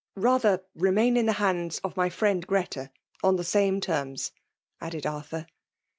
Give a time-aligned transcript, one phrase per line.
[0.15, 2.89] 'Rather remain in the hands of my friend Greta,
[3.23, 4.31] on the same terms,
[4.81, 5.45] added Arftur.